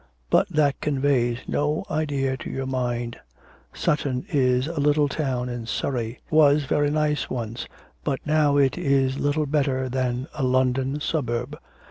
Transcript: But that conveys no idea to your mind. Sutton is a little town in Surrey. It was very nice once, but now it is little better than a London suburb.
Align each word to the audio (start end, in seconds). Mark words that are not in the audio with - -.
But 0.31 0.49
that 0.49 0.81
conveys 0.81 1.37
no 1.47 1.85
idea 1.87 2.35
to 2.37 2.49
your 2.49 2.65
mind. 2.65 3.17
Sutton 3.71 4.25
is 4.29 4.65
a 4.65 4.79
little 4.79 5.07
town 5.07 5.47
in 5.47 5.67
Surrey. 5.67 6.13
It 6.25 6.31
was 6.31 6.63
very 6.63 6.89
nice 6.89 7.29
once, 7.29 7.67
but 8.03 8.19
now 8.25 8.57
it 8.57 8.79
is 8.79 9.19
little 9.19 9.45
better 9.45 9.89
than 9.89 10.27
a 10.33 10.41
London 10.41 10.99
suburb. 11.01 11.55